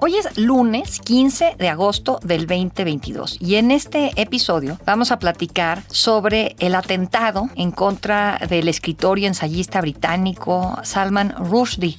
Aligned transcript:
Hoy 0.00 0.14
es 0.14 0.38
lunes 0.38 1.00
15 1.00 1.56
de 1.58 1.68
agosto 1.68 2.20
del 2.22 2.46
2022 2.46 3.38
y 3.40 3.56
en 3.56 3.72
este 3.72 4.12
episodio 4.14 4.78
vamos 4.86 5.10
a 5.10 5.18
platicar 5.18 5.82
sobre 5.88 6.54
el 6.60 6.76
atentado 6.76 7.48
en 7.56 7.72
contra 7.72 8.38
del 8.48 8.68
escritor 8.68 9.18
y 9.18 9.26
ensayista 9.26 9.80
británico 9.80 10.76
Salman 10.84 11.34
Rushdie. 11.50 11.96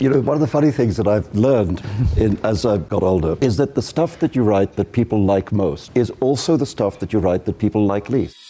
You 0.00 0.10
know, 0.10 0.18
one 0.20 0.34
of 0.34 0.40
the 0.40 0.48
funny 0.48 0.72
things 0.72 0.96
that 0.96 1.06
I've 1.06 1.28
learned 1.32 1.80
in, 2.16 2.36
as 2.42 2.64
I've 2.64 2.88
got 2.88 3.04
older 3.04 3.36
is 3.40 3.56
that 3.58 3.74
the 3.74 3.82
stuff 3.82 4.18
that 4.18 4.34
you 4.34 4.42
write 4.42 4.74
that 4.74 4.90
people 4.90 5.24
like 5.24 5.54
most 5.54 5.96
is 5.96 6.12
also 6.20 6.56
the 6.56 6.66
stuff 6.66 6.98
that 6.98 7.12
you 7.12 7.20
write 7.20 7.44
that 7.44 7.58
people 7.58 7.86
like 7.86 8.10
least 8.10 8.49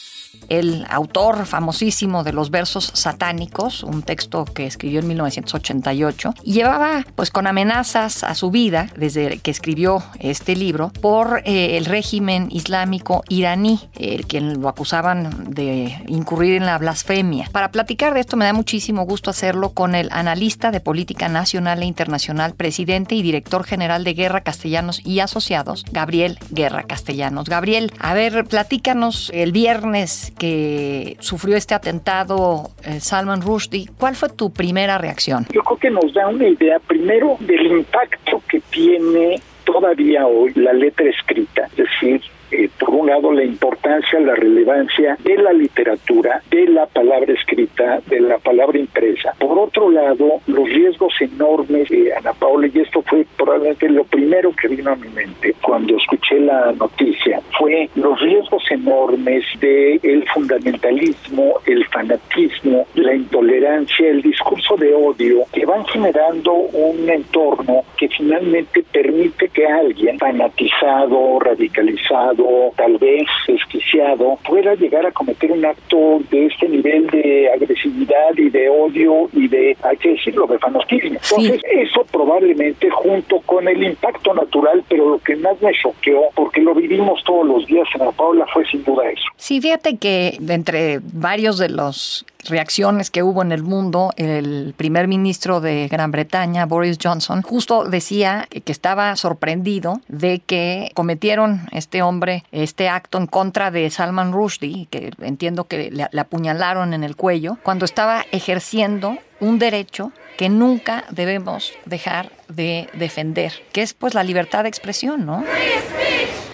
el 0.50 0.86
autor 0.90 1.46
famosísimo 1.46 2.24
de 2.24 2.34
los 2.34 2.50
versos 2.50 2.90
satánicos, 2.94 3.82
un 3.82 4.02
texto 4.02 4.44
que 4.44 4.66
escribió 4.66 5.00
en 5.00 5.08
1988, 5.08 6.34
y 6.44 6.52
llevaba 6.52 7.06
pues 7.14 7.30
con 7.30 7.46
amenazas 7.46 8.24
a 8.24 8.34
su 8.34 8.50
vida 8.50 8.88
desde 8.96 9.38
que 9.38 9.50
escribió 9.50 10.02
este 10.18 10.56
libro 10.56 10.92
por 11.00 11.42
eh, 11.46 11.78
el 11.78 11.86
régimen 11.86 12.48
islámico 12.50 13.22
iraní, 13.28 13.88
el 13.98 14.26
quien 14.26 14.60
lo 14.60 14.68
acusaban 14.68 15.52
de 15.54 16.02
incurrir 16.08 16.56
en 16.56 16.66
la 16.66 16.78
blasfemia. 16.78 17.48
Para 17.52 17.70
platicar 17.70 18.12
de 18.14 18.20
esto 18.20 18.36
me 18.36 18.44
da 18.44 18.52
muchísimo 18.52 19.04
gusto 19.04 19.30
hacerlo 19.30 19.70
con 19.70 19.94
el 19.94 20.08
analista 20.12 20.70
de 20.70 20.80
política 20.80 21.28
nacional 21.28 21.82
e 21.82 21.86
internacional, 21.86 22.54
presidente 22.54 23.14
y 23.14 23.22
director 23.22 23.64
general 23.64 24.04
de 24.04 24.14
Guerra 24.14 24.42
Castellanos 24.42 25.00
y 25.04 25.20
Asociados, 25.20 25.84
Gabriel 25.92 26.38
Guerra 26.50 26.82
Castellanos. 26.82 27.48
Gabriel, 27.48 27.92
a 27.98 28.14
ver, 28.14 28.44
platícanos 28.44 29.30
el 29.32 29.52
viernes 29.52 30.32
que 30.40 31.18
sufrió 31.20 31.54
este 31.54 31.74
atentado 31.74 32.70
eh, 32.82 32.98
Salman 32.98 33.42
Rushdie, 33.42 33.90
¿cuál 33.98 34.16
fue 34.16 34.30
tu 34.30 34.50
primera 34.50 34.96
reacción? 34.96 35.46
Yo 35.52 35.62
creo 35.62 35.76
que 35.76 35.90
nos 35.90 36.14
da 36.14 36.28
una 36.28 36.48
idea 36.48 36.78
primero 36.78 37.36
del 37.40 37.66
impacto 37.66 38.42
que 38.48 38.60
tiene 38.70 39.42
todavía 39.64 40.26
hoy 40.26 40.54
la 40.54 40.72
letra 40.72 41.10
escrita, 41.10 41.66
es 41.66 41.76
decir, 41.76 42.22
eh, 42.50 42.68
por 42.78 42.90
un 42.90 43.06
lado, 43.06 43.32
la 43.32 43.44
importancia, 43.44 44.20
la 44.20 44.34
relevancia 44.34 45.16
de 45.22 45.36
la 45.36 45.52
literatura, 45.52 46.42
de 46.50 46.66
la 46.66 46.86
palabra 46.86 47.32
escrita, 47.32 48.00
de 48.06 48.20
la 48.20 48.38
palabra 48.38 48.78
impresa. 48.78 49.34
Por 49.38 49.58
otro 49.58 49.90
lado, 49.90 50.40
los 50.46 50.68
riesgos 50.68 51.12
enormes, 51.20 51.88
de 51.88 52.14
Ana 52.14 52.32
Paula, 52.32 52.68
y 52.72 52.80
esto 52.80 53.02
fue 53.02 53.26
probablemente 53.36 53.88
lo 53.88 54.04
primero 54.04 54.52
que 54.52 54.68
vino 54.68 54.92
a 54.92 54.96
mi 54.96 55.08
mente 55.08 55.54
cuando 55.62 55.96
escuché 55.96 56.40
la 56.40 56.72
noticia, 56.72 57.40
fue 57.58 57.88
los 57.94 58.20
riesgos 58.20 58.62
enormes 58.70 59.44
de 59.60 60.00
el 60.02 60.28
fundamentalismo, 60.28 61.54
el 61.66 61.84
fanatismo, 61.86 62.86
la 62.94 63.14
intolerancia, 63.14 64.08
el 64.08 64.22
discurso 64.22 64.76
de 64.76 64.94
odio 64.94 65.44
que 65.52 65.64
van 65.66 65.84
generando 65.86 66.52
un 66.52 67.08
entorno 67.08 67.82
que 67.96 68.08
finalmente 68.08 68.82
permite 68.92 69.48
que 69.48 69.66
alguien 69.66 70.18
fanatizado, 70.18 71.38
radicalizado, 71.40 72.39
tal 72.76 72.98
vez 72.98 73.24
desquiciado, 73.46 74.38
pueda 74.46 74.74
llegar 74.74 75.06
a 75.06 75.12
cometer 75.12 75.52
un 75.52 75.64
acto 75.64 76.20
de 76.30 76.46
este 76.46 76.68
nivel 76.68 77.06
de 77.08 77.50
agresividad 77.52 78.36
y 78.36 78.50
de 78.50 78.68
odio 78.68 79.28
y 79.32 79.48
de, 79.48 79.76
hay 79.82 79.96
que 79.96 80.10
decirlo, 80.10 80.46
de 80.46 80.58
fanatismo. 80.58 81.18
Entonces, 81.22 81.60
eso 81.70 82.04
probablemente 82.10 82.90
junto 82.90 83.40
con 83.40 83.68
el 83.68 83.82
impacto 83.82 84.34
natural, 84.34 84.84
pero 84.88 85.10
lo 85.10 85.18
que 85.18 85.36
más 85.36 85.60
me 85.60 85.72
choqueó, 85.72 86.22
porque 86.34 86.60
lo 86.60 86.74
vivimos 86.74 87.22
todos 87.24 87.46
los 87.46 87.66
días 87.66 87.86
en 87.94 88.06
La 88.06 88.12
Paula, 88.12 88.46
fue 88.52 88.64
sin 88.66 88.84
duda 88.84 89.10
eso. 89.10 89.24
Sí, 89.36 89.60
fíjate 89.60 89.96
que 89.96 90.38
entre 90.48 91.00
varios 91.02 91.58
de 91.58 91.68
los 91.68 92.24
reacciones 92.44 93.10
que 93.10 93.22
hubo 93.22 93.42
en 93.42 93.52
el 93.52 93.62
mundo, 93.62 94.12
el 94.16 94.74
primer 94.76 95.08
ministro 95.08 95.60
de 95.60 95.88
Gran 95.88 96.10
Bretaña, 96.10 96.66
Boris 96.66 96.98
Johnson, 97.02 97.42
justo 97.42 97.84
decía 97.84 98.48
que 98.50 98.72
estaba 98.72 99.14
sorprendido 99.16 100.00
de 100.08 100.40
que 100.40 100.90
cometieron 100.94 101.68
este 101.72 102.02
hombre 102.02 102.44
este 102.52 102.88
acto 102.88 103.18
en 103.18 103.26
contra 103.26 103.70
de 103.70 103.90
Salman 103.90 104.32
Rushdie, 104.32 104.86
que 104.90 105.12
entiendo 105.20 105.64
que 105.64 105.90
le, 105.90 106.08
apuñalaron 106.20 106.94
en 106.94 107.04
el 107.04 107.16
cuello, 107.16 107.58
cuando 107.62 107.84
estaba 107.84 108.24
ejerciendo 108.32 109.18
un 109.40 109.58
derecho 109.58 110.12
que 110.36 110.48
nunca 110.48 111.04
debemos 111.10 111.72
dejar 111.86 112.30
de 112.48 112.88
defender, 112.94 113.52
que 113.72 113.82
es 113.82 113.94
pues 113.94 114.14
la 114.14 114.22
libertad 114.22 114.62
de 114.64 114.68
expresión, 114.68 115.26
¿no? 115.26 115.44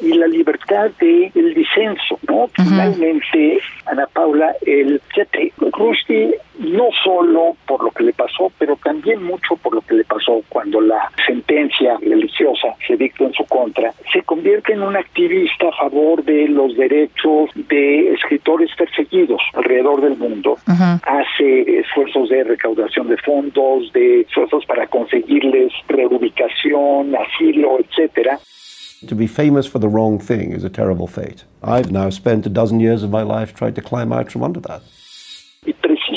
Y 0.00 0.14
la 0.14 0.26
libertad 0.26 0.90
de 1.00 1.30
el 1.34 1.54
disenso, 1.54 2.18
¿no? 2.28 2.48
Finalmente, 2.54 3.58
Ana 3.86 4.06
Paula, 4.12 4.54
el 4.64 5.00
fíjate, 5.08 5.52
Rusty 5.72 6.34
no 6.58 6.88
solo 7.04 7.56
por 7.66 7.84
lo 7.84 7.90
que 7.90 8.04
le 8.04 8.12
pasó, 8.12 8.50
pero 8.58 8.76
también 8.76 9.22
mucho 9.22 9.56
por 9.56 9.74
lo 9.74 9.80
que 9.82 9.94
le 9.94 10.04
pasó 10.04 10.42
cuando 10.48 10.80
la 10.80 11.10
sentencia 11.26 11.98
religiosa 12.00 12.68
se 12.86 12.96
dictó 12.96 13.24
en 13.24 13.32
su 13.34 13.44
contra, 13.44 13.92
se 14.12 14.22
convierte 14.22 14.72
en 14.72 14.82
un 14.82 14.96
activista 14.96 15.68
a 15.68 15.72
favor 15.72 16.24
de 16.24 16.48
los 16.48 16.76
derechos 16.76 17.50
de 17.54 18.12
escritores 18.14 18.70
perseguidos 18.76 19.40
alrededor 19.54 20.00
del 20.00 20.16
mundo. 20.16 20.56
Hace 20.66 21.80
esfuerzos 21.80 22.28
de 22.28 22.44
recaudación 22.44 23.08
de 23.08 23.16
fondos, 23.18 23.92
de 23.92 24.22
esfuerzos 24.22 24.64
para 24.66 24.86
conseguirles 24.86 25.72
reubicación, 25.88 27.14
asilo, 27.16 27.78
etcétera. 27.80 28.38
To 29.06 29.14
be 29.14 29.26
famous 29.26 29.66
for 29.66 29.78
the 29.78 29.88
wrong 29.88 30.18
thing 30.18 30.52
is 30.52 30.64
a 30.64 30.70
terrible 30.70 31.06
fate. 31.06 31.44
I've 31.62 31.92
now 31.92 32.08
spent 32.08 32.46
a 32.46 32.48
dozen 32.48 32.80
years 32.80 33.02
of 33.02 33.10
my 33.10 33.22
life 33.22 33.54
trying 33.54 33.74
to 33.74 33.82
climb 33.82 34.12
out 34.12 34.32
from 34.32 34.42
under 34.42 34.60
that. 34.60 34.82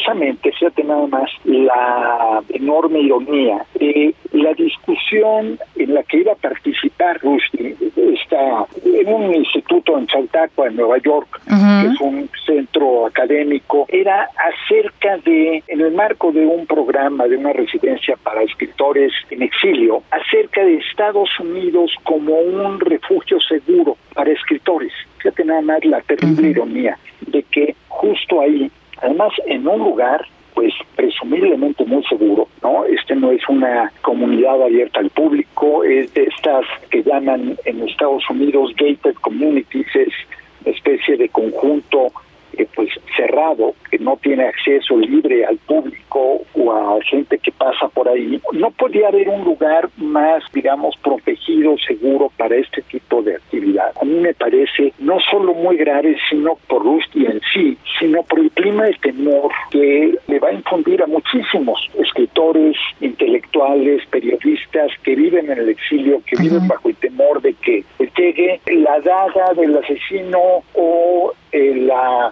Precisamente, 0.09 0.51
fíjate 0.53 0.83
nada 0.85 1.05
más, 1.05 1.29
la 1.43 2.41
enorme 2.49 2.99
ironía 2.99 3.63
de 3.75 4.15
la 4.31 4.53
discusión 4.53 5.59
en 5.75 5.93
la 5.93 6.01
que 6.03 6.17
iba 6.17 6.31
a 6.31 6.35
participar 6.35 7.19
Rushdie, 7.21 7.75
está 8.13 8.65
en 8.83 9.13
un 9.13 9.35
instituto 9.35 9.97
en 9.99 10.07
Chautauqua, 10.07 10.67
en 10.67 10.77
Nueva 10.77 10.97
York, 10.97 11.39
que 11.45 11.87
es 11.87 12.01
un 12.01 12.27
centro 12.43 13.05
académico, 13.05 13.85
era 13.89 14.29
acerca 14.53 15.17
de, 15.17 15.63
en 15.67 15.81
el 15.81 15.93
marco 15.93 16.31
de 16.31 16.43
un 16.43 16.65
programa, 16.65 17.27
de 17.27 17.37
una 17.37 17.53
residencia 17.53 18.17
para 18.23 18.41
escritores 18.41 19.13
en 19.29 19.43
exilio, 19.43 20.01
acerca 20.09 20.63
de 20.63 20.77
Estados 20.77 21.29
Unidos 21.39 21.91
como 22.03 22.33
un 22.39 22.79
refugio 22.79 23.39
seguro 23.41 23.95
para 24.15 24.31
escritores. 24.31 24.91
Fíjate 25.17 25.45
nada 25.45 25.61
más 25.61 25.85
la 25.85 26.01
terrible 26.01 26.49
ironía 26.49 26.97
de 27.27 27.43
que 27.43 27.75
justo 27.89 28.41
ahí 28.41 28.71
además 29.01 29.31
en 29.45 29.67
un 29.67 29.79
lugar 29.79 30.25
pues 30.53 30.73
presumiblemente 30.95 31.85
muy 31.85 32.03
seguro, 32.05 32.47
¿no? 32.61 32.83
Este 32.85 33.15
no 33.15 33.31
es 33.31 33.47
una 33.47 33.91
comunidad 34.01 34.61
abierta 34.61 34.99
al 34.99 35.09
público, 35.09 35.83
es 35.83 36.13
de 36.13 36.23
estas 36.23 36.65
que 36.89 37.03
llaman 37.03 37.55
en 37.65 37.87
Estados 37.87 38.23
Unidos 38.29 38.73
gated 38.75 39.15
communities, 39.21 39.87
es 39.95 40.13
una 40.65 40.75
especie 40.75 41.15
de 41.15 41.29
conjunto 41.29 42.11
eh, 42.59 42.67
pues 42.75 42.89
cerrado, 43.15 43.73
que 43.89 43.97
no 43.99 44.17
tiene 44.17 44.43
acceso 44.43 44.97
libre 44.97 45.45
al 45.45 45.57
público 45.57 46.41
o 46.53 46.71
a 46.71 47.01
gente 47.03 47.37
que 47.37 47.51
pasa 47.51 47.87
por 47.89 48.09
ahí. 48.09 48.41
No 48.53 48.71
podía 48.71 49.07
haber 49.07 49.29
un 49.29 49.43
lugar 49.43 49.89
más, 49.97 50.43
digamos, 50.53 50.95
protegido, 50.97 51.77
seguro 51.77 52.31
para 52.37 52.55
este 52.55 52.81
tipo 52.83 53.21
de 53.21 53.35
actividad. 53.35 53.91
A 54.01 54.05
mí 54.05 54.15
me 54.19 54.33
parece 54.33 54.93
no 54.99 55.19
solo 55.31 55.53
muy 55.53 55.77
grave, 55.77 56.17
sino 56.29 56.57
por 56.67 56.83
Rusty 56.83 57.25
en 57.25 57.41
sí, 57.53 57.77
sino 57.99 58.23
por 58.23 58.39
el 58.39 58.51
clima 58.51 58.85
de 58.85 58.93
temor 59.01 59.51
que 59.71 60.15
le 60.27 60.39
va 60.39 60.49
a 60.49 60.53
infundir 60.53 61.01
a 61.01 61.07
muchísimos 61.07 61.89
escritores, 61.97 62.75
intelectuales, 63.01 64.05
periodistas 64.07 64.91
que 65.03 65.15
viven 65.15 65.49
en 65.51 65.59
el 65.59 65.69
exilio, 65.69 66.21
que 66.25 66.41
viven 66.41 66.67
bajo 66.67 66.89
el 66.89 66.95
temor 66.95 67.41
de 67.41 67.53
que 67.53 67.83
llegue 68.19 68.59
la 68.67 68.99
daga 68.99 69.53
del 69.53 69.77
asesino 69.77 70.63
o 70.73 71.33
eh, 71.51 71.75
la 71.75 72.31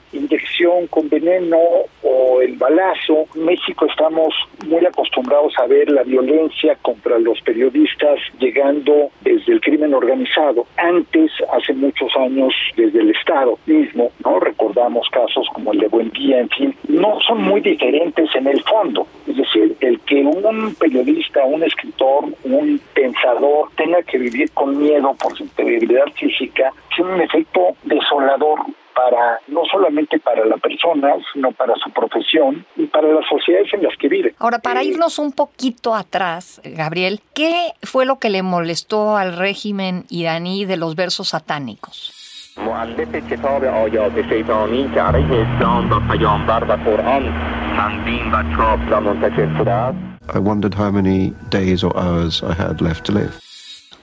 con 0.89 1.07
veneno 1.09 1.57
o 2.01 2.42
el 2.42 2.57
balazo. 2.57 3.27
En 3.36 3.45
México 3.45 3.86
estamos 3.86 4.33
muy 4.65 4.83
acostumbrados 4.86 5.54
a 5.59 5.68
ver 5.68 5.89
la 5.92 6.04
violencia 6.04 6.75
contra 6.81 7.19
los 7.19 7.39
periodistas 7.42 8.19
llegando 8.39 9.12
desde 9.21 9.54
el 9.54 9.62
crimen 9.62 9.94
organizado. 9.94 10.65
Antes, 10.77 11.31
hace 11.54 11.74
muchos 11.74 12.12
años, 12.18 12.54
desde 12.75 13.00
el 13.00 13.12
Estado 13.12 13.59
mismo, 13.68 14.12
¿no? 14.24 14.39
Recordamos 14.39 15.07
casos 15.09 15.48
como 15.54 15.74
el 15.74 15.80
de 15.80 15.88
Buendía, 15.89 16.39
en 16.39 16.50
fin, 16.50 16.75
no 16.88 17.19
son 17.21 17.44
muy 17.44 17.62
diferentes 17.62 18.30
en 18.36 18.48
el 18.48 18.62
fondo. 18.63 19.06
Es 19.27 19.38
decir, 19.38 19.75
el 19.81 20.00
que 20.01 20.21
un 20.21 20.74
periodista, 20.75 21.44
un 21.45 21.63
escritor, 21.63 22.25
un 22.44 22.81
pensador 22.95 23.69
tenga 23.75 24.01
que 24.04 24.18
vivir 24.18 24.50
con 24.54 24.77
miedo 24.77 25.15
por 25.21 25.38
su 25.38 25.44
integridad 25.44 26.06
física 26.15 26.74
tiene 26.95 27.13
un 27.13 27.21
efecto 27.21 27.75
desolador 27.83 28.59
para 28.97 29.39
no 29.47 29.61
solamente 29.71 30.19
para 30.19 30.44
la 30.44 30.57
persona, 30.57 31.13
sino 31.31 31.51
para 31.51 31.75
su 31.75 31.91
profesión 31.91 32.65
y 32.75 32.88
para 32.88 33.07
las 33.09 33.25
sociedades 33.29 33.71
en 33.73 33.83
las 33.83 33.95
que 33.97 34.09
vive. 34.09 34.33
Ahora, 34.39 34.57
para 34.57 34.81
eh, 34.81 34.85
irnos 34.85 35.19
un 35.19 35.31
poquito 35.31 35.94
atrás, 35.94 36.59
Gabriel, 36.63 37.21
¿qué 37.35 37.73
fue 37.83 38.07
lo 38.07 38.17
que 38.17 38.31
le 38.31 38.41
molestó 38.41 39.15
al 39.15 39.38
régimen 39.38 40.05
iraní 40.09 40.65
de 40.65 40.77
los 40.77 40.95
versos 40.95 41.29
satánicos? 41.29 42.13
I 50.29 50.39
wondered 50.39 50.73
how 50.73 50.91
many 50.91 51.33
days 51.49 51.83
or 51.83 51.95
hours 51.95 52.44
I 52.44 52.53
had 52.53 52.81
left 52.81 53.05
to 53.05 53.13
live. 53.13 53.31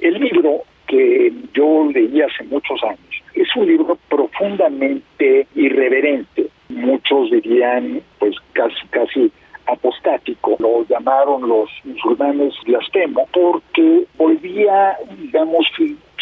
El 0.01 0.15
libro 0.21 0.63
que 0.87 1.33
yo 1.53 1.91
leí 1.93 2.23
hace 2.23 2.45
muchos 2.45 2.83
años 2.85 3.14
es 3.35 3.49
un 3.57 3.67
libro 3.67 3.99
profundamente 4.09 5.47
irreverente. 5.55 6.49
Muchos 6.69 7.31
dirían, 7.31 8.01
pues 8.19 8.37
casi, 8.53 8.87
casi 8.91 9.33
apostático, 9.67 10.57
lo 10.59 10.85
llamaron 10.87 11.49
los 11.49 11.71
musulmanes 11.85 12.55
blasfemo, 12.67 13.27
porque 13.33 14.05
volvía, 14.17 14.97
digamos, 15.19 15.67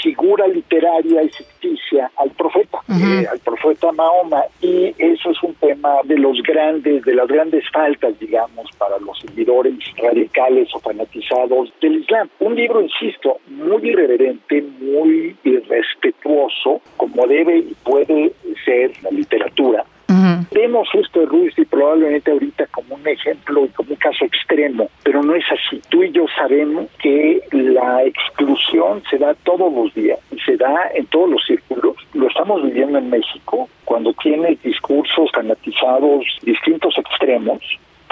figura 0.03 0.47
literaria 0.49 1.23
y 1.23 1.29
ficticia 1.29 2.11
al 2.17 2.31
profeta, 2.31 2.79
eh, 2.89 3.27
al 3.31 3.39
profeta 3.39 3.93
Mahoma, 3.93 4.43
y 4.61 4.95
eso 4.99 5.31
es 5.31 5.43
un 5.43 5.55
tema 5.55 6.01
de 6.05 6.19
los 6.19 6.43
grandes, 6.43 7.05
de 7.05 7.15
las 7.15 7.29
grandes 7.29 7.65
faltas, 7.71 8.19
digamos, 8.19 8.67
para 8.79 8.99
los 8.99 9.19
seguidores 9.21 9.75
radicales 9.97 10.69
o 10.75 10.81
fanatizados 10.81 11.73
del 11.81 11.99
Islam. 11.99 12.29
Un 12.41 12.57
libro, 12.57 12.81
insisto, 12.81 13.39
muy 13.49 13.89
irreverente, 13.89 14.63
muy 14.81 15.37
irrespetuoso, 15.45 16.81
como 16.97 17.27
debe 17.27 17.59
y 17.59 17.75
puede 17.85 18.33
ser 18.65 18.93
la 19.03 19.11
literatura, 19.11 19.85
Vemos 20.51 20.89
esto 20.95 21.21
de 21.21 21.27
Ruiz 21.27 21.55
y 21.57 21.65
probablemente 21.65 22.31
ahorita 22.31 22.67
como 22.67 22.95
un 22.95 23.07
ejemplo 23.07 23.65
y 23.65 23.69
como 23.69 23.91
un 23.91 23.97
caso 23.97 24.25
extremo, 24.25 24.89
pero 25.03 25.23
no 25.23 25.35
es 25.35 25.45
así. 25.51 25.81
Tú 25.89 26.03
y 26.03 26.11
yo 26.13 26.27
sabemos 26.37 26.87
que 27.01 27.41
la 27.53 28.05
exclusión 28.05 29.03
se 29.11 29.19
da 29.19 29.35
todos 29.45 29.73
los 29.73 29.95
días 29.95 30.19
y 30.31 30.39
se 30.41 30.57
da 30.57 30.91
en 30.95 31.07
todos 31.07 31.31
los 31.31 31.45
círculos. 31.45 31.97
Lo 32.15 32.29
estamos 32.29 32.63
viviendo 32.63 32.99
en 32.99 33.11
México 33.11 33.69
cuando 33.85 34.13
tienes 34.15 34.63
discursos 34.63 35.31
fanatizados 35.33 36.25
distintos 36.43 36.97
extremos 36.99 37.61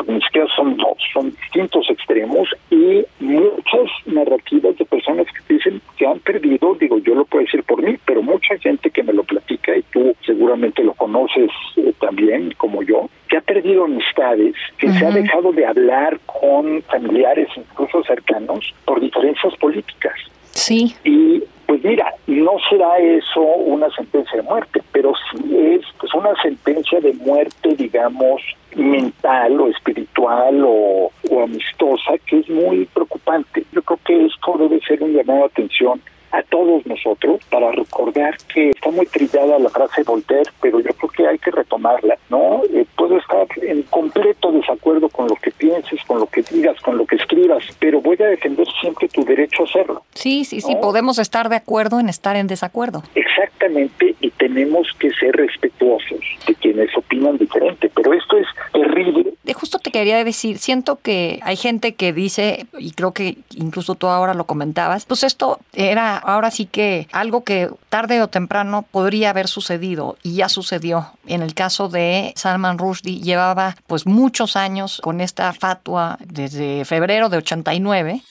ni 0.07 0.21
siquiera 0.21 0.47
son 0.55 0.77
dos, 0.77 0.97
son 1.13 1.31
distintos 1.31 1.89
extremos 1.91 2.49
y 2.71 3.05
muchas 3.21 3.91
narrativas 4.07 4.77
de 4.77 4.85
personas 4.85 5.27
que 5.27 5.55
dicen 5.55 5.81
que 5.97 6.07
han 6.07 6.19
perdido, 6.21 6.75
digo, 6.75 6.99
yo 6.99 7.15
lo 7.15 7.25
puedo 7.25 7.45
decir 7.45 7.63
por 7.65 7.83
mí, 7.83 7.97
pero 8.05 8.23
mucha 8.23 8.57
gente 8.59 8.91
que 8.91 9.03
me 9.03 9.13
lo 9.13 9.25
platica 9.25 9.77
y 9.77 9.83
tú 9.93 10.15
seguramente 10.25 10.83
lo 10.83 10.95
conoces 10.95 11.51
eh, 11.77 11.93
también 12.01 12.53
como 12.57 12.83
yo, 12.83 13.09
que 13.29 13.37
ha 13.37 13.41
perdido 13.41 13.85
amistades, 13.85 14.55
que 14.79 14.91
se 14.93 15.07
ha 15.07 15.11
dejado 15.11 15.53
de 15.53 15.65
hablar 15.67 16.19
con 16.27 16.83
familiares, 16.83 17.49
incluso 17.57 18.03
cercanos, 18.05 18.75
por 18.85 19.01
diferencias 19.01 19.55
políticas. 19.57 20.15
Sí. 20.51 20.95
Y 21.05 21.43
pues 21.67 21.85
mira, 21.85 22.13
no 22.27 22.53
será 22.69 22.99
eso 22.99 23.41
una 23.41 23.89
sentencia 23.91 24.37
de 24.37 24.43
muerte, 24.43 24.83
pero 24.93 25.13
sí 25.31 25.57
es 25.57 25.83
pues 26.11 26.25
una 26.25 26.43
sentencia 26.43 27.01
de 27.01 27.13
muerte, 27.15 27.75
digamos, 27.77 28.43
mental 28.75 29.61
o 29.61 29.69
espiritual 29.69 30.63
o, 30.65 31.11
o 31.31 31.43
amistosa, 31.43 32.13
que 32.27 32.39
es 32.39 32.49
muy 32.49 32.85
preocupante. 32.87 33.65
Yo 33.73 33.83
creo 33.83 33.99
que 34.05 34.27
esto 34.27 34.57
debe 34.59 34.81
ser 34.81 35.03
un 35.03 35.13
llamado 35.13 35.41
de 35.41 35.47
atención 35.47 36.01
a 36.33 36.43
todos 36.45 36.87
nosotros 36.87 37.41
para 37.51 37.73
recordar 37.73 38.37
que 38.53 38.71
está 38.71 38.91
muy 38.91 39.07
trillada 39.07 39.59
la 39.59 39.69
frase 39.69 40.03
Voltaire, 40.05 40.51
pero 40.61 40.81
yo 40.81 40.93
creo 40.95 41.11
que 41.11 41.27
hay 41.27 41.39
que 41.39 41.51
retomarla, 41.51 42.17
¿no? 42.29 42.63
Eh, 42.73 42.87
puedo 42.97 43.19
estar 43.19 43.47
en 43.63 43.83
completo 43.85 44.53
desacuerdo 44.53 45.09
con 45.09 45.27
lo 45.27 45.35
que 45.37 45.51
pienses, 45.51 46.01
con 46.07 46.21
lo 46.21 46.27
que 46.27 46.43
digas, 46.43 46.81
con 46.81 46.97
lo 46.97 47.07
que 47.07 47.17
escribas, 47.17 47.65
pero 47.81 48.01
voy 48.01 48.17
a 48.21 48.27
defender 48.27 48.67
siempre 48.81 49.09
tu 49.09 49.25
derecho 49.25 49.63
a 49.63 49.67
hacerlo. 49.67 50.03
Sí, 50.15 50.45
sí, 50.45 50.61
sí, 50.61 50.77
podemos 50.81 51.19
estar 51.19 51.49
de 51.49 51.57
acuerdo 51.57 51.99
en 51.99 52.09
estar 52.09 52.37
en 52.37 52.47
desacuerdo. 52.47 53.03
Exactamente, 53.15 54.15
tenemos 54.41 54.89
que 54.99 55.11
ser 55.13 55.37
respetuosos 55.37 56.19
de 56.47 56.55
quienes 56.55 56.97
opinan 56.97 57.37
diferente, 57.37 57.93
pero 57.95 58.15
esto 58.15 58.39
es 58.39 58.47
terrible. 58.73 59.35
De 59.45 59.53
justo 59.53 59.79
te 59.79 59.91
quería 59.91 60.25
decir, 60.25 60.57
siento 60.57 60.97
que 60.97 61.41
hay 61.43 61.57
gente 61.57 61.95
que 61.95 62.15
dice, 62.15 62.67
y 62.79 62.93
creo 62.93 63.13
que 63.13 63.37
incluso 63.55 63.97
tú 63.97 64.07
ahora 64.07 64.33
lo 64.33 64.45
comentabas, 64.45 65.05
pues 65.05 65.25
esto 65.25 65.59
era 65.75 66.17
ahora 66.17 66.51
sí 66.51 66.65
que 66.65 67.07
algo 67.13 67.45
que 67.45 67.69
tarde 67.91 68.23
o 68.23 68.29
temprano 68.29 68.87
podría 68.91 69.31
haber 69.31 69.47
sucedido 69.47 70.17
y 70.23 70.37
ya 70.37 70.49
sucedió. 70.49 71.09
En 71.27 71.43
el 71.43 71.53
caso 71.53 71.91
de 71.91 72.33
Salman 72.35 72.79
Rushdie 72.79 73.21
llevaba 73.21 73.77
pues 73.87 74.07
muchos 74.07 74.57
años 74.57 75.01
con 75.03 75.21
esta 75.21 75.53
fatua 75.53 76.19
desde 76.25 76.87
febrero 76.87 77.29
de 77.29 77.37
89. 77.37 78.23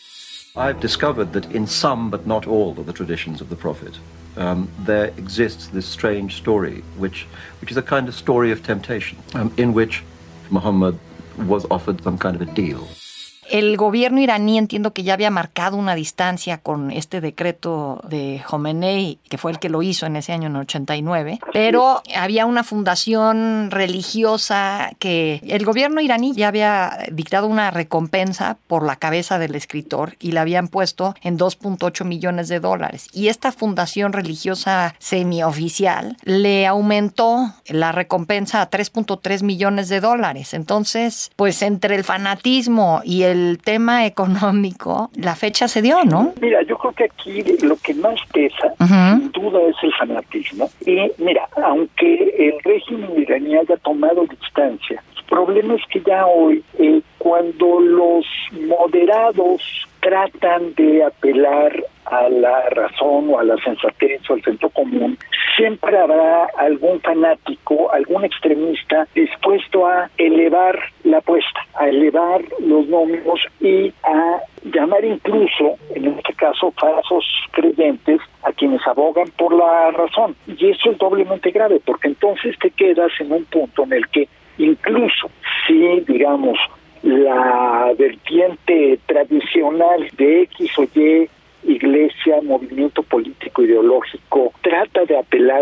I've 0.55 0.79
discovered 0.81 1.33
that 1.33 1.53
in 1.53 1.67
some 1.67 2.09
but 2.09 2.25
not 2.25 2.47
all 2.47 2.75
of 2.79 2.87
the 2.87 2.93
traditions 2.93 3.41
of 3.41 3.49
the 3.49 3.55
prophet 3.55 3.93
um, 4.37 4.69
there 4.79 5.07
exists 5.17 5.67
this 5.67 5.85
strange 5.85 6.35
story 6.35 6.83
which 6.97 7.27
which 7.61 7.71
is 7.71 7.77
a 7.77 7.81
kind 7.81 8.07
of 8.07 8.15
story 8.15 8.51
of 8.51 8.63
temptation 8.63 9.17
um, 9.33 9.53
in 9.57 9.73
which 9.73 10.03
Muhammad 10.49 10.97
was 11.37 11.65
offered 11.71 12.01
some 12.03 12.17
kind 12.17 12.35
of 12.35 12.41
a 12.41 12.51
deal. 12.53 12.87
El 13.49 13.77
gobierno 13.77 14.21
iraní 14.21 14.57
entiendo 14.57 14.93
que 14.93 15.03
ya 15.03 15.13
había 15.13 15.31
marcado 15.31 15.75
una 15.75 15.95
distancia 15.95 16.59
con 16.59 16.91
este 16.91 17.19
decreto 17.19 18.01
de 18.07 18.43
Khomeini, 18.47 19.19
que 19.27 19.37
fue 19.37 19.51
el 19.51 19.59
que 19.59 19.69
lo 19.69 19.81
hizo 19.81 20.05
en 20.05 20.15
ese 20.15 20.33
año 20.33 20.47
en 20.47 20.55
el 20.55 20.61
89, 20.61 21.39
pero 21.51 22.03
había 22.15 22.45
una 22.45 22.63
fundación 22.63 23.71
religiosa 23.71 24.91
que 24.99 25.41
el 25.47 25.65
gobierno 25.65 25.99
iraní 25.99 26.33
ya 26.33 26.47
había 26.47 26.99
dictado 27.11 27.47
una 27.47 27.71
recompensa 27.71 28.57
por 28.67 28.85
la 28.85 28.97
cabeza 28.97 29.39
del 29.39 29.55
escritor 29.55 30.15
y 30.19 30.31
la 30.31 30.41
habían 30.41 30.67
puesto 30.67 31.15
en 31.21 31.39
2.8 31.39 32.05
millones 32.05 32.49
de 32.49 32.59
dólares. 32.59 33.07
Y 33.13 33.29
esta 33.29 33.51
fundación 33.51 34.13
religiosa 34.13 34.93
semioficial 34.99 36.17
le 36.23 36.67
aumentó 36.67 37.53
la 37.67 37.91
recompensa 37.91 38.61
a 38.61 38.69
3.3 38.69 39.43
millones 39.43 39.89
de 39.89 40.01
dólares. 40.01 40.53
Entonces, 40.53 41.31
pues 41.35 41.61
entre 41.63 41.95
el 41.95 42.03
fanatismo 42.03 43.01
y 43.03 43.23
el 43.23 43.38
el 43.39 43.57
tema 43.57 44.05
económico, 44.05 45.09
la 45.15 45.35
fecha 45.35 45.67
se 45.67 45.81
dio, 45.81 46.03
¿no? 46.03 46.33
Mira, 46.41 46.61
yo 46.63 46.77
creo 46.77 46.93
que 46.93 47.03
aquí 47.05 47.43
lo 47.63 47.75
que 47.77 47.93
más 47.95 48.19
pesa, 48.33 48.73
sin 48.79 49.31
duda, 49.31 49.59
es 49.69 49.75
el 49.83 49.93
fanatismo. 49.93 50.69
Y 50.85 51.11
mira, 51.17 51.47
aunque 51.63 52.33
el 52.37 52.59
régimen 52.63 53.11
iraní 53.17 53.55
haya 53.55 53.77
tomado 53.77 54.25
distancia, 54.25 55.01
el 55.17 55.23
problema 55.25 55.75
es 55.75 55.81
que 55.91 56.01
ya 56.01 56.25
hoy, 56.25 56.63
eh, 56.79 57.01
cuando 57.17 57.79
los 57.79 58.25
moderados 58.67 59.61
tratan 60.01 60.73
de 60.75 61.03
apelar 61.03 61.83
a 62.05 62.29
la 62.29 62.69
razón 62.69 63.29
o 63.29 63.39
a 63.39 63.43
la 63.43 63.55
sensatez 63.57 64.21
o 64.29 64.33
al 64.33 64.43
centro 64.43 64.69
común, 64.69 65.17
siempre 65.59 65.97
habrá 65.97 66.45
algún 66.57 67.01
fanático, 67.01 67.91
algún 67.91 68.23
extremista 68.23 69.05
dispuesto 69.13 69.85
a 69.85 70.09
elevar 70.17 70.79
la 71.03 71.17
apuesta, 71.17 71.59
a 71.75 71.89
elevar 71.89 72.41
los 72.65 72.87
números 72.87 73.41
y 73.59 73.91
a 74.03 74.39
llamar 74.63 75.03
incluso, 75.03 75.75
en 75.93 76.07
este 76.07 76.33
caso, 76.35 76.71
falsos 76.79 77.25
creyentes 77.51 78.21
a 78.43 78.53
quienes 78.53 78.85
abogan 78.87 79.27
por 79.37 79.53
la 79.53 79.91
razón. 79.91 80.33
Y 80.47 80.69
eso 80.69 80.91
es 80.91 80.97
doblemente 80.97 81.51
grave, 81.51 81.81
porque 81.83 82.07
entonces 82.07 82.57
te 82.59 82.71
quedas 82.71 83.11
en 83.19 83.33
un 83.33 83.43
punto 83.45 83.83
en 83.83 83.93
el 83.93 84.07
que 84.07 84.29
incluso 84.57 85.29
si, 85.67 85.99
digamos, 86.07 86.57
la 87.03 87.91
vertiente 87.97 88.97
tradicional 89.05 90.07
de 90.17 90.43
X 90.43 90.79
o 90.79 90.83
Y 90.83 91.29
iglesia, 91.63 92.41
movimiento 92.41 93.03
político 93.03 93.38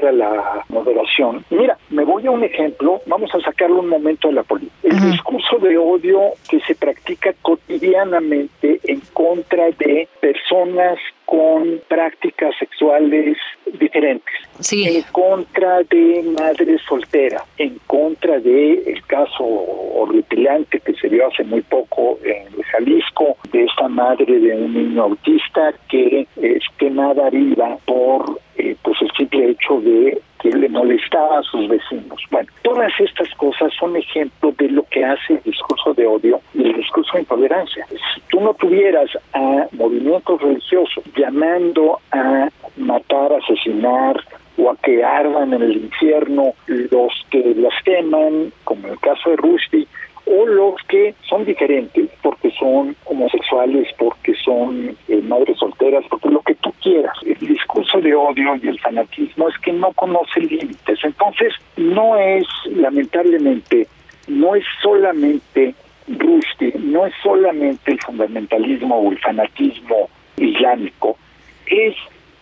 a 0.05 0.11
la 0.11 0.65
moderación. 0.69 1.45
Mira, 1.49 1.77
me 1.89 2.03
voy 2.03 2.27
a 2.27 2.31
un 2.31 2.43
ejemplo, 2.43 3.01
vamos 3.05 3.33
a 3.33 3.39
sacarlo 3.41 3.79
un 3.79 3.89
momento 3.89 4.27
de 4.27 4.35
la 4.35 4.43
política. 4.43 4.73
El 4.83 5.11
discurso 5.11 5.57
de 5.59 5.77
odio 5.77 6.33
que 6.49 6.59
se 6.61 6.75
practica 6.75 7.33
cotidianamente 7.41 8.79
en 8.83 9.01
contra 9.13 9.65
de 9.71 10.07
personas 10.19 10.97
con 11.25 11.81
prácticas 11.89 12.55
sexuales 12.57 13.37
diferentes, 13.79 14.33
en 14.71 15.03
contra 15.11 15.83
de 15.83 16.23
madres 16.39 16.81
solteras, 16.87 17.43
en 17.57 17.77
contra 17.85 18.39
de 18.39 18.83
el 18.87 19.05
caso 19.07 19.43
horripilante 19.43 20.79
que 20.79 20.93
se 20.93 21.09
dio 21.09 21.27
hace 21.27 21.43
muy 21.43 21.61
poco 21.63 22.17
en 22.23 22.61
Jalisco 22.63 23.35
de 23.51 23.65
esta 23.65 23.89
madre 23.89 24.39
de 24.39 24.55
un 24.55 24.73
niño 24.73 25.03
autista 25.03 25.73
que 25.89 26.27
es 26.37 26.63
quemada 26.77 27.29
viva 27.29 27.77
por 27.85 28.36
eh, 28.57 28.75
pues 28.81 29.01
el 29.01 29.11
simple 29.11 29.51
hecho 29.51 29.79
de 29.81 30.21
que 30.39 30.49
le 30.49 30.69
molestaba 30.69 31.39
a 31.39 31.43
sus 31.43 31.67
vecinos. 31.67 32.21
Bueno, 32.29 32.47
todas 32.61 32.91
estas 32.99 33.29
cosas 33.35 33.73
son 33.79 33.95
ejemplos 33.95 34.55
de 34.57 34.69
lo 34.69 34.83
que 34.83 35.03
hace 35.03 35.33
el 35.33 35.41
discurso 35.43 35.93
de 35.93 36.05
odio 36.05 36.41
y 36.53 36.63
el 36.63 36.75
discurso 36.75 37.13
de 37.13 37.21
intolerancia. 37.21 37.85
Si 37.89 38.21
tú 38.29 38.39
no 38.39 38.53
tuvieras 38.53 39.09
a 39.33 39.67
movimientos 39.71 40.41
religiosos 40.41 41.03
llamando 41.15 41.99
a 42.11 42.49
matar, 42.77 43.33
asesinar 43.33 44.23
o 44.57 44.71
a 44.71 44.75
que 44.77 45.03
ardan 45.03 45.53
en 45.53 45.61
el 45.61 45.77
infierno 45.77 46.53
los 46.67 47.13
que 47.29 47.53
las 47.55 47.73
queman, 47.83 48.51
como 48.63 48.87
en 48.87 48.93
el 48.93 48.99
caso 48.99 49.29
de 49.29 49.35
Rushdie, 49.37 49.87
o 50.25 50.45
los 50.45 50.75
que 50.89 51.15
son 51.27 51.45
diferentes 51.45 52.09
porque 52.21 52.51
son 52.51 52.95
homosexuales, 53.05 53.87
porque 53.97 54.33
son 54.43 54.97
eh, 55.07 55.21
madres 55.21 55.57
solteras, 55.57 56.03
porque 56.09 56.29
lo 56.29 56.41
quieras. 56.87 57.17
El 57.25 57.47
discurso 57.47 57.99
de 57.99 58.15
odio 58.15 58.55
y 58.61 58.67
el 58.67 58.79
fanatismo 58.79 59.49
es 59.49 59.57
que 59.59 59.73
no 59.73 59.91
conoce 59.93 60.39
límites. 60.39 60.99
Entonces, 61.03 61.53
no 61.75 62.17
es, 62.17 62.45
lamentablemente, 62.65 63.87
no 64.27 64.55
es 64.55 64.63
solamente 64.81 65.75
Rushdie, 66.07 66.73
no 66.79 67.05
es 67.05 67.13
solamente 67.21 67.91
el 67.91 67.99
fundamentalismo 67.99 68.95
o 68.97 69.11
el 69.11 69.19
fanatismo 69.19 70.09
islámico, 70.37 71.17
es 71.65 71.95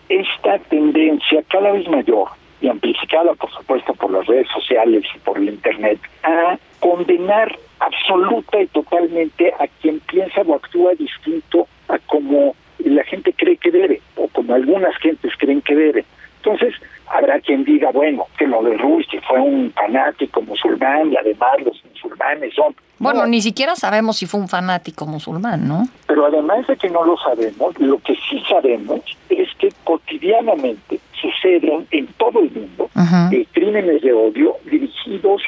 esta 0.10 0.60
tendencia 0.70 1.42
cada 1.50 1.72
vez 1.72 1.88
mayor 1.88 2.28
y 2.62 2.68
amplificada, 2.68 3.34
por 3.34 3.52
supuesto, 3.52 3.94
por 3.96 4.12
las 4.12 4.28
redes 4.28 4.48
sociales 4.54 5.04
y 5.16 5.20
por 5.20 5.38
el 5.38 5.50
Internet, 5.50 6.00
a 6.24 6.60
condenar 6.80 7.58
absoluta 7.80 8.62
y 8.62 8.68
totalmente 8.68 9.52
a 9.60 9.68
quien 9.82 10.00
piensa 10.02 10.42
o 10.42 10.56
actúa 10.56 10.94
distinto 10.94 11.68
a 11.88 11.98
como 12.00 12.56
la 12.80 13.04
gente 13.04 13.34
cree 13.34 13.58
que 13.58 13.72
debe, 13.72 14.02
o 14.26 14.28
como 14.30 14.54
algunas 14.54 14.96
gentes 14.98 15.32
creen 15.38 15.62
que 15.62 15.76
debe. 15.76 16.06
Entonces, 16.38 16.76
habrá 17.08 17.40
quien 17.40 17.64
diga, 17.64 17.92
bueno, 17.92 18.26
que 18.38 18.48
lo 18.48 18.62
de 18.64 18.78
Rusty 18.78 19.18
fue 19.28 19.40
un 19.40 19.72
fanático 19.72 20.42
musulmán 20.42 21.12
y 21.12 21.18
además 21.18 21.54
los 21.64 21.84
musulmanes 21.86 22.54
son... 22.54 22.76
Bueno, 22.98 23.26
ni 23.26 23.42
siquiera 23.42 23.76
sabemos 23.76 24.18
si 24.18 24.26
fue 24.26 24.40
un 24.40 24.48
fanático 24.48 25.06
musulmán, 25.06 25.68
¿no? 25.68 25.84
Pero 26.08 26.26
además 26.28 26.66
de 26.68 26.78
que 26.78 26.90
no 26.90 27.04
lo 27.04 27.18
sabemos, 27.18 27.78
lo 27.80 27.98
que 28.00 28.16
sí 28.30 28.42
sabemos 28.48 29.02
es 29.30 29.50
que 29.60 29.70
cotidianamente 29.84 31.00
suceden 31.20 31.88
en 31.92 32.08
todo 32.18 32.40
el 32.40 32.52
mundo 32.52 32.90
eh, 33.32 33.46
crímenes 33.52 34.02
de 34.02 34.14
odio 34.14 34.56
dirigidos 34.66 35.42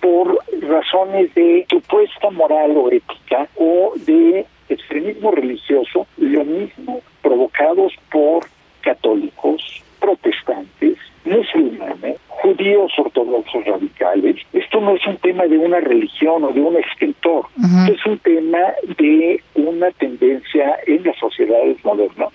por 0.00 0.38
razones 0.62 1.34
de 1.34 1.66
supuesta 1.68 2.30
moral 2.30 2.76
o 2.76 2.90
ética 2.90 3.48
o 3.56 3.92
de 4.06 4.46
extremismo 4.68 5.30
religioso, 5.30 6.06
lo 6.16 6.44
mismo 6.44 7.00
provocados 7.34 7.92
por 8.12 8.46
católicos, 8.82 9.82
protestantes, 9.98 10.98
musulmanes, 11.24 12.16
judíos 12.28 12.92
ortodoxos 12.96 13.64
radicales. 13.64 14.36
Esto 14.74 14.84
no 14.84 14.96
es 14.96 15.06
un 15.06 15.16
tema 15.18 15.44
de 15.44 15.56
una 15.56 15.78
religión 15.78 16.42
o 16.42 16.50
de 16.50 16.60
un 16.60 16.76
escritor, 16.76 17.46
es 17.88 18.04
un 18.06 18.18
tema 18.18 18.58
de 18.98 19.40
una 19.54 19.88
tendencia 19.92 20.76
en 20.88 21.04
las 21.04 21.16
sociedades 21.16 21.76
modernas 21.84 22.30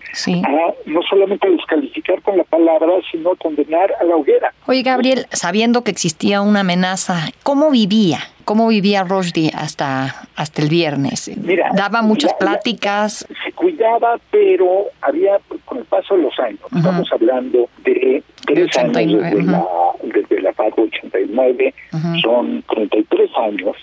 a 0.46 0.74
no 0.86 1.02
solamente 1.10 1.50
descalificar 1.50 2.22
con 2.22 2.38
la 2.38 2.46
palabra, 2.46 2.94
sino 3.12 3.32
a 3.32 3.36
condenar 3.36 3.94
a 4.00 4.06
la 4.06 4.16
hoguera. 4.16 4.54
Oye, 4.68 4.84
Gabriel, 4.84 5.26
sabiendo 5.32 5.84
que 5.84 5.92
existía 5.92 6.40
una 6.40 6.62
amenaza, 6.62 7.28
¿cómo 7.44 7.72
vivía? 7.72 8.20
¿Cómo 8.46 8.70
vivía 8.70 9.04
Rushdie 9.04 9.52
hasta, 9.54 10.28
hasta 10.38 10.62
el 10.62 10.70
viernes? 10.70 11.30
Mira, 11.44 11.72
¿Daba 11.76 12.02
muchas 12.02 12.34
pláticas? 12.36 13.28
Se 13.44 13.52
cuidaba, 13.52 14.18
pero 14.32 14.86
había, 15.02 15.40
con 15.66 15.80
el 15.80 15.84
paso 15.84 16.16
de 16.16 16.24
los 16.24 16.40
años, 16.40 16.62
estamos 16.74 17.12
hablando 17.12 17.68
de 17.84 18.24
tres 18.54 18.78
años 18.78 19.22
desde, 19.22 19.44
la, 19.44 19.66
desde 20.04 20.42
la 20.42 20.54
89, 20.76 21.74
son 22.22 22.64
33 22.64 23.30
años, 23.38 23.76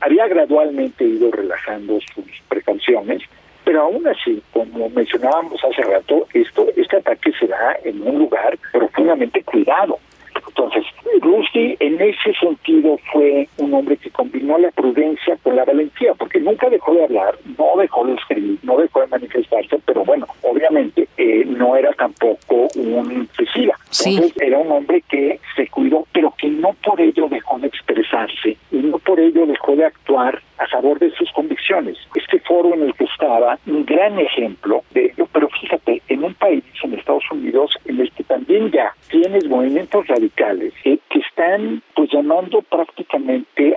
había 0.00 0.26
gradualmente 0.28 1.04
ido 1.04 1.30
relajando 1.30 1.98
sus 2.14 2.24
precauciones, 2.48 3.22
pero 3.64 3.82
aún 3.82 4.06
así, 4.08 4.42
como 4.52 4.88
mencionábamos 4.90 5.62
hace 5.64 5.82
rato, 5.82 6.26
esto 6.34 6.66
este 6.76 6.96
ataque 6.96 7.32
se 7.38 7.46
da 7.46 7.76
en 7.84 8.02
un 8.02 8.18
lugar 8.18 8.58
profundamente 8.72 9.42
cuidado. 9.44 9.98
Entonces, 10.48 10.84
Rusty 11.20 11.76
en 11.78 12.00
ese 12.00 12.34
sentido 12.40 12.98
fue 13.12 13.48
un 13.58 13.72
hombre 13.74 13.96
que 13.96 14.10
combinó 14.10 14.58
la 14.58 14.70
prudencia 14.70 15.36
con 15.42 15.54
la 15.56 15.64
valentía, 15.64 16.14
porque 16.14 16.40
nunca 16.40 16.68
dejó 16.68 16.94
de 16.94 17.04
hablar, 17.04 17.36
no 17.58 17.80
dejó 17.80 18.06
de 18.06 18.14
escribir, 18.14 18.58
no 18.62 18.76
dejó 18.76 19.00
de 19.00 19.06
manifestarse, 19.06 19.78
pero 19.84 20.04
bueno, 20.04 20.26
obviamente 20.42 20.99
eh, 21.30 21.44
no 21.44 21.76
era 21.76 21.92
tampoco 21.92 22.68
un 22.74 23.28
suicida. 23.36 23.74
Entonces, 24.04 24.32
era 24.40 24.58
un 24.58 24.72
hombre 24.72 25.02
que 25.08 25.40
se 25.56 25.68
cuidó, 25.68 26.06
pero 26.12 26.34
que 26.36 26.48
no 26.48 26.74
por 26.84 27.00
ello 27.00 27.28
dejó 27.28 27.58
de 27.58 27.68
expresarse 27.68 28.56
y 28.70 28.76
no 28.76 28.98
por 28.98 29.20
ello 29.20 29.46
dejó 29.46 29.76
de 29.76 29.84
actuar 29.84 30.40
a 30.58 30.66
favor 30.66 30.98
de 30.98 31.10
sus 31.12 31.30
convicciones. 31.32 31.96
Este 32.14 32.38
foro 32.40 32.74
en 32.74 32.82
el 32.82 32.94
que 32.94 33.04
estaba, 33.04 33.58
un 33.66 33.84
gran 33.84 34.18
ejemplo 34.18 34.82
de 34.92 35.06
ello, 35.06 35.26
pero 35.32 35.48
fíjate, 35.48 36.02
en 36.08 36.24
un 36.24 36.34
país, 36.34 36.64
en 36.82 36.94
Estados 36.94 37.24
Unidos, 37.30 37.72
en 37.86 38.00
el 38.00 38.10
que 38.12 38.24
también 38.24 38.70
ya 38.70 38.92
tienes 39.08 39.48
movimientos 39.48 40.06
radicales 40.06 40.72
que 40.82 41.00
están 41.18 41.82
pues 41.94 42.10
llamando 42.12 42.62
prácticamente, 42.62 43.69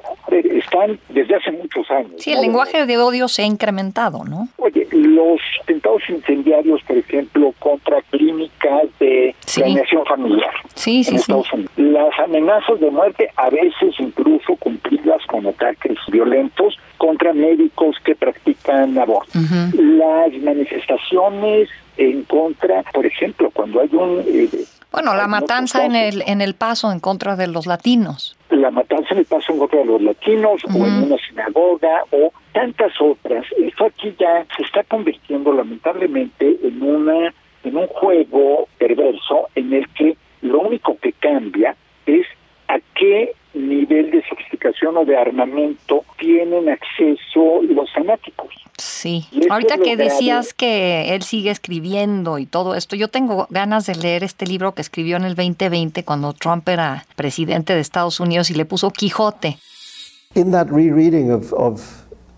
están 0.73 0.99
desde 1.09 1.35
hace 1.35 1.51
muchos 1.51 1.89
años. 1.91 2.13
Sí, 2.17 2.31
el 2.31 2.41
lenguaje 2.41 2.85
de 2.85 2.97
odio 2.97 3.27
se 3.27 3.43
ha 3.43 3.45
incrementado, 3.45 4.23
¿no? 4.23 4.47
Oye, 4.57 4.87
los 4.91 5.39
atentados 5.61 6.01
incendiarios, 6.09 6.81
por 6.83 6.97
ejemplo, 6.97 7.53
contra 7.59 8.01
clínicas 8.09 8.83
de 8.99 9.35
planeación 9.55 10.05
familiar. 10.05 10.53
Sí, 10.75 11.03
sí, 11.03 11.17
sí. 11.17 11.33
Las 11.77 12.19
amenazas 12.19 12.79
de 12.79 12.89
muerte, 12.89 13.29
a 13.35 13.49
veces 13.49 13.95
incluso 13.99 14.55
cumplidas 14.57 15.21
con 15.27 15.45
ataques 15.45 15.97
violentos 16.07 16.77
contra 16.97 17.33
médicos 17.33 17.95
que 18.03 18.15
practican 18.15 18.97
aborto. 18.97 19.39
Las 19.73 20.33
manifestaciones 20.41 21.69
en 21.97 22.23
contra, 22.23 22.83
por 22.91 23.05
ejemplo, 23.05 23.51
cuando 23.51 23.81
hay 23.81 23.89
un... 23.93 24.23
Eh, 24.25 24.49
bueno, 24.91 25.15
la 25.15 25.27
matanza 25.27 25.85
en 25.85 25.95
el, 25.95 26.23
en 26.27 26.41
el 26.41 26.53
paso 26.53 26.91
en 26.91 26.99
contra 26.99 27.35
de 27.35 27.47
los 27.47 27.65
latinos. 27.65 28.37
La 28.63 28.71
matanza 28.71 29.09
en 29.11 29.17
el 29.17 29.25
paso 29.25 29.51
en 29.51 29.59
contra 29.59 29.79
de 29.79 29.85
los 29.85 30.01
latinos 30.01 30.63
o 30.63 30.85
en 30.87 31.03
una 31.03 31.17
sinagoga 31.17 32.05
o 32.11 32.31
tantas 32.53 32.93
otras. 33.01 33.45
Esto 33.57 33.87
aquí 33.87 34.15
ya 34.17 34.45
se 34.55 34.63
está 34.63 34.85
convirtiendo 34.85 35.51
lamentablemente 35.51 36.59
en 36.63 36.81
una 36.81 37.33
en 37.65 37.75
un 37.75 37.87
juego 37.87 38.69
perverso 38.77 39.49
en 39.55 39.73
el 39.73 39.89
que 39.89 40.15
lo 40.43 40.61
único 40.61 40.97
que 41.01 41.11
cambia 41.11 41.75
es 42.05 42.25
a 42.69 42.79
qué 42.95 43.33
nivel 43.53 44.11
de 44.11 44.23
sofisticación 44.29 44.95
o 44.95 45.03
de 45.03 45.17
armamento 45.17 46.05
tienen 46.17 46.69
acceso 46.69 47.63
los 47.63 47.91
fanáticos. 47.91 48.62
Sí, 48.85 49.25
ahorita 49.49 49.77
que 49.77 49.95
decías 49.95 50.53
que 50.53 51.15
él 51.15 51.23
sigue 51.23 51.51
escribiendo 51.51 52.37
y 52.37 52.45
todo 52.45 52.75
esto, 52.75 52.97
yo 52.97 53.07
tengo 53.07 53.47
ganas 53.49 53.85
de 53.85 53.95
leer 53.95 54.25
este 54.25 54.45
libro 54.45 54.73
que 54.73 54.81
escribió 54.81 55.15
en 55.15 55.23
el 55.23 55.35
2020 55.35 56.03
cuando 56.03 56.33
Trump 56.33 56.67
era 56.67 57.05
presidente 57.15 57.73
de 57.73 57.79
Estados 57.79 58.19
Unidos 58.19 58.49
y 58.49 58.55
le 58.55 58.65
puso 58.65 58.91
Quijote. 58.91 59.57
In 60.35 60.51
that 60.51 60.67
rereading 60.69 61.31
of, 61.31 61.53
of, 61.53 61.81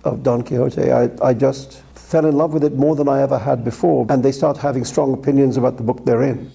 of 0.04 0.22
Don 0.22 0.44
Quixote, 0.44 0.92
I, 0.92 1.06
I 1.24 1.34
just 1.34 1.82
fell 1.96 2.28
in 2.28 2.38
love 2.38 2.54
with 2.54 2.64
it 2.64 2.78
more 2.78 2.96
than 2.96 3.08
I 3.08 3.24
ever 3.24 3.40
had 3.40 3.64
before, 3.64 4.06
and 4.10 4.22
they 4.22 4.32
start 4.32 4.60
having 4.60 4.86
strong 4.86 5.14
opinions 5.14 5.58
about 5.58 5.78
the 5.78 5.84
book 5.84 6.06
they're 6.06 6.24
in 6.24 6.52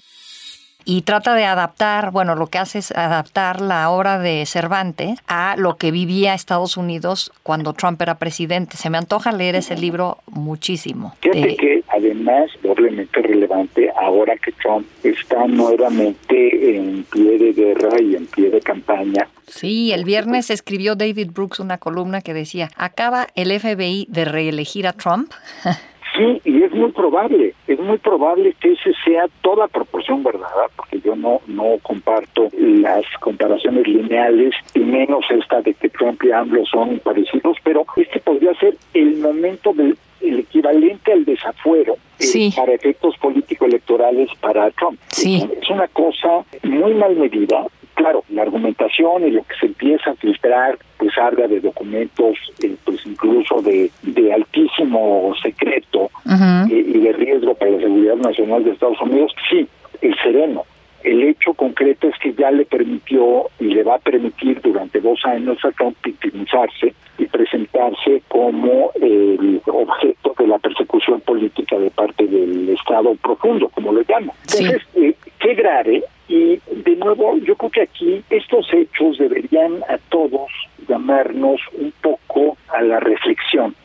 y 0.85 1.03
trata 1.03 1.35
de 1.35 1.45
adaptar, 1.45 2.11
bueno, 2.11 2.35
lo 2.35 2.47
que 2.47 2.57
hace 2.57 2.79
es 2.79 2.91
adaptar 2.91 3.61
la 3.61 3.89
obra 3.89 4.19
de 4.19 4.45
Cervantes 4.45 5.19
a 5.27 5.55
lo 5.57 5.77
que 5.77 5.91
vivía 5.91 6.33
Estados 6.33 6.77
Unidos 6.77 7.31
cuando 7.43 7.73
Trump 7.73 8.01
era 8.01 8.15
presidente. 8.15 8.77
Se 8.77 8.89
me 8.89 8.97
antoja 8.97 9.31
leer 9.31 9.55
ese 9.55 9.77
libro 9.77 10.17
muchísimo. 10.27 11.13
Fíjate 11.21 11.55
que 11.55 11.83
además, 11.89 12.49
doblemente 12.63 13.21
relevante, 13.21 13.89
ahora 13.99 14.35
que 14.37 14.51
Trump 14.53 14.87
está 15.03 15.47
nuevamente 15.47 16.77
en 16.77 17.03
pie 17.03 17.37
de 17.37 17.53
guerra 17.53 18.01
y 18.01 18.15
en 18.15 18.25
pie 18.27 18.49
de 18.49 18.61
campaña. 18.61 19.27
Sí, 19.47 19.91
el 19.91 20.05
viernes 20.05 20.49
escribió 20.49 20.95
David 20.95 21.31
Brooks 21.31 21.59
una 21.59 21.77
columna 21.77 22.21
que 22.21 22.33
decía, 22.33 22.69
¿acaba 22.75 23.27
el 23.35 23.57
FBI 23.59 24.07
de 24.09 24.25
reelegir 24.25 24.87
a 24.87 24.93
Trump? 24.93 25.31
Sí, 26.21 26.41
y 26.45 26.61
es 26.61 26.71
muy 26.71 26.91
probable, 26.91 27.55
es 27.67 27.79
muy 27.79 27.97
probable 27.97 28.53
que 28.59 28.73
ese 28.73 28.91
sea 29.03 29.25
toda 29.41 29.67
proporción 29.67 30.23
verdadera, 30.23 30.67
porque 30.75 30.99
yo 30.99 31.15
no 31.15 31.41
no 31.47 31.77
comparto 31.81 32.49
las 32.59 33.05
comparaciones 33.19 33.87
lineales 33.87 34.53
y 34.75 34.79
menos 34.79 35.25
esta 35.31 35.61
de 35.61 35.73
que 35.73 35.89
Trump 35.89 36.23
y 36.23 36.31
AMLO 36.31 36.63
son 36.67 36.99
parecidos, 36.99 37.57
pero 37.63 37.85
este 37.95 38.19
podría 38.19 38.53
ser 38.55 38.75
el 38.93 39.17
momento 39.17 39.73
del 39.73 39.97
el 40.21 40.39
equivalente 40.39 41.11
al 41.11 41.25
desafuero 41.25 41.95
eh, 42.19 42.51
para 42.55 42.73
efectos 42.73 43.17
político-electorales 43.17 44.29
para 44.39 44.69
Trump. 44.71 44.99
Sí. 45.07 45.49
Es 45.59 45.67
una 45.71 45.87
cosa 45.87 46.45
muy 46.61 46.93
mal 46.93 47.15
medida, 47.15 47.65
claro, 47.95 48.23
la 48.29 48.43
argumentación 48.43 49.27
y 49.27 49.31
lo 49.31 49.43
que 49.43 49.55
se 49.59 49.65
empieza 49.65 50.11
a 50.11 50.15
filtrar, 50.15 50.77
pues 50.97 51.17
habla 51.17 51.47
de 51.47 51.59
documentos, 51.59 52.37
eh, 52.61 52.75
pues 52.85 53.03
incluso 53.05 53.61
de, 53.63 53.89
de 54.03 54.33
altísimo 54.33 55.33
secreto 55.41 56.10
eh, 56.25 56.67
y 56.69 56.99
de 56.99 57.13
riesgo 57.13 57.53
para 57.55 57.71
la 57.71 57.79
seguridad 57.79 58.15
nacional 58.15 58.63
de 58.63 58.71
Estados 58.71 59.01
Unidos. 59.01 59.33
Sí, 59.49 59.67
el 60.01 60.15
sereno. 60.23 60.63
El 61.03 61.23
hecho 61.23 61.53
concreto 61.53 62.07
es 62.07 62.15
que 62.19 62.33
ya 62.33 62.51
le 62.51 62.65
permitió 62.65 63.49
y 63.59 63.65
le 63.65 63.83
va 63.83 63.95
a 63.95 63.99
permitir 63.99 64.61
durante 64.61 64.99
dos 64.99 65.19
años 65.25 65.57
a 65.65 65.71
Trump 65.71 65.97
victimizarse 66.03 66.93
y 67.17 67.25
presentarse 67.25 68.21
como 68.27 68.91
el 69.01 69.61
objeto 69.65 70.35
de 70.37 70.47
la 70.47 70.59
persecución 70.59 71.21
política 71.21 71.79
de 71.79 71.89
parte 71.89 72.27
del 72.27 72.69
Estado 72.69 73.15
profundo, 73.15 73.69
como 73.69 73.91
lo 73.91 74.01
llamo. 74.07 74.35
Entonces, 74.43 74.83
eh, 74.95 75.15
qué 75.39 75.55
grave 75.55 76.03
y 76.27 76.61
de 76.71 76.95
nuevo, 76.95 77.37
yo 77.39 77.55
creo 77.55 77.71
que 77.71 77.81
aquí 77.81 78.23
estos 78.29 78.65
hechos 78.71 79.17
deberían 79.17 79.83
a 79.89 79.97
todos 80.09 80.49
llamarnos 80.87 81.59
un 81.73 81.91
poco 82.01 82.57
a 82.69 82.81
la 82.81 82.99
reflexión. 82.99 83.75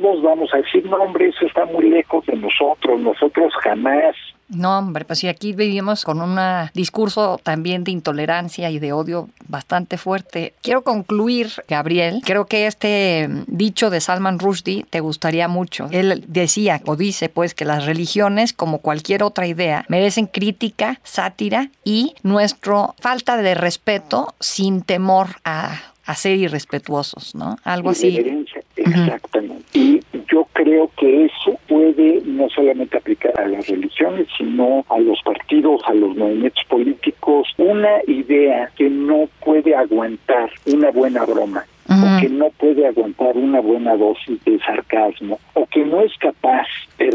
Todos 0.00 0.22
vamos 0.22 0.50
a 0.54 0.58
decir, 0.58 0.84
no 0.86 0.96
hombre, 0.96 1.28
eso 1.28 1.46
está 1.46 1.64
muy 1.66 1.90
lejos 1.90 2.24
de 2.26 2.36
nosotros, 2.36 3.00
nosotros 3.00 3.52
jamás 3.62 4.16
no, 4.50 4.76
hombre, 4.76 5.04
pues 5.04 5.20
sí, 5.20 5.28
aquí 5.28 5.52
vivimos 5.52 6.04
con 6.04 6.20
un 6.20 6.36
discurso 6.74 7.38
también 7.42 7.84
de 7.84 7.92
intolerancia 7.92 8.68
y 8.70 8.80
de 8.80 8.92
odio 8.92 9.28
bastante 9.46 9.96
fuerte. 9.96 10.54
Quiero 10.60 10.82
concluir, 10.82 11.50
Gabriel, 11.68 12.20
creo 12.24 12.46
que 12.46 12.66
este 12.66 13.28
dicho 13.46 13.90
de 13.90 14.00
Salman 14.00 14.40
Rushdie 14.40 14.84
te 14.90 14.98
gustaría 14.98 15.46
mucho. 15.46 15.86
Él 15.92 16.24
decía 16.26 16.80
o 16.84 16.96
dice 16.96 17.28
pues 17.28 17.54
que 17.54 17.64
las 17.64 17.86
religiones, 17.86 18.52
como 18.52 18.78
cualquier 18.78 19.22
otra 19.22 19.46
idea, 19.46 19.84
merecen 19.88 20.26
crítica, 20.26 20.98
sátira 21.04 21.70
y 21.84 22.14
nuestro 22.24 22.96
falta 22.98 23.36
de 23.36 23.54
respeto 23.54 24.34
sin 24.40 24.82
temor 24.82 25.28
a, 25.44 25.80
ser 26.16 26.38
irrespetuosos, 26.38 27.36
¿no? 27.36 27.56
Algo 27.62 27.90
así. 27.90 28.44
Exactamente. 28.90 29.64
Y 29.72 30.00
yo 30.30 30.46
creo 30.52 30.90
que 30.96 31.26
eso 31.26 31.58
puede 31.68 32.22
no 32.24 32.48
solamente 32.50 32.96
aplicar 32.96 33.38
a 33.40 33.48
las 33.48 33.66
religiones, 33.66 34.26
sino 34.36 34.84
a 34.88 34.98
los 34.98 35.20
partidos, 35.22 35.80
a 35.86 35.94
los 35.94 36.16
movimientos 36.16 36.64
políticos, 36.68 37.48
una 37.58 38.02
idea 38.06 38.70
que 38.76 38.88
no 38.88 39.28
puede 39.44 39.74
aguantar 39.74 40.50
una 40.66 40.90
buena 40.90 41.24
broma, 41.24 41.64
o 41.88 42.20
que 42.20 42.28
no 42.28 42.50
puede 42.50 42.86
aguantar 42.86 43.36
una 43.36 43.60
buena 43.60 43.96
dosis 43.96 44.42
de 44.44 44.58
sarcasmo, 44.60 45.40
o 45.54 45.66
que 45.66 45.84
no 45.84 46.00
es 46.02 46.16
capaz 46.18 46.66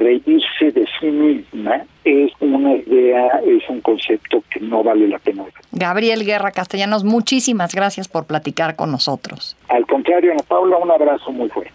reírse 0.05 0.71
de 0.71 0.85
sí 0.99 1.07
misma, 1.07 1.83
es 2.03 2.31
una 2.39 2.75
idea, 2.75 3.41
es 3.45 3.67
un 3.69 3.81
concepto 3.81 4.43
que 4.51 4.59
no 4.59 4.83
vale 4.83 5.07
la 5.07 5.19
pena. 5.19 5.43
Gabriel 5.71 6.23
Guerra 6.23 6.51
Castellanos, 6.51 7.03
muchísimas 7.03 7.73
gracias 7.73 8.07
por 8.07 8.25
platicar 8.25 8.75
con 8.75 8.91
nosotros. 8.91 9.57
Al 9.69 9.85
contrario, 9.87 10.31
Ana 10.31 10.43
Paula, 10.47 10.77
un 10.77 10.91
abrazo 10.91 11.31
muy 11.31 11.49
fuerte. 11.49 11.74